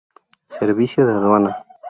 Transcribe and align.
Servicio 0.59 1.05
de 1.05 1.13
aduana. 1.13 1.63